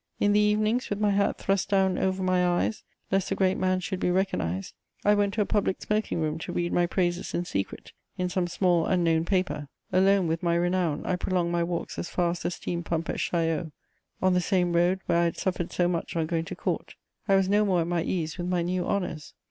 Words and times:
In 0.19 0.33
the 0.33 0.39
evenings, 0.39 0.89
with 0.89 0.99
my 0.99 1.11
hat 1.11 1.37
thrust 1.37 1.69
down 1.69 1.99
over 1.99 2.23
my 2.23 2.43
eyes, 2.43 2.83
lest 3.11 3.29
the 3.29 3.35
great 3.35 3.59
man 3.59 3.79
should 3.79 3.99
be 3.99 4.09
recognised, 4.09 4.73
I 5.05 5.13
went 5.13 5.35
to 5.35 5.41
a 5.41 5.45
public 5.45 5.79
smoking 5.79 6.19
room 6.19 6.39
to 6.39 6.51
read 6.51 6.73
my 6.73 6.87
praises 6.87 7.35
in 7.35 7.45
secret, 7.45 7.91
in 8.17 8.27
some 8.27 8.47
small, 8.47 8.87
unknown 8.87 9.25
paper. 9.25 9.67
Alone 9.93 10.25
with 10.25 10.41
my 10.41 10.55
renown, 10.55 11.05
I 11.05 11.17
prolonged 11.17 11.51
my 11.51 11.61
walks 11.63 11.99
as 11.99 12.09
far 12.09 12.31
as 12.31 12.39
the 12.41 12.49
steam 12.49 12.81
pump 12.81 13.09
at 13.11 13.17
Chaillot, 13.19 13.71
on 14.23 14.33
the 14.33 14.41
same 14.41 14.73
road 14.73 15.01
where 15.05 15.19
I 15.19 15.25
had 15.25 15.37
suffered 15.37 15.71
so 15.71 15.87
much 15.87 16.15
on 16.15 16.25
going 16.25 16.45
to 16.45 16.55
Court: 16.55 16.95
I 17.27 17.35
was 17.35 17.47
no 17.47 17.63
more 17.63 17.81
at 17.81 17.85
my 17.87 18.01
ease 18.01 18.39
with 18.39 18.47
my 18.47 18.63
new 18.63 18.83
honours. 18.87 19.35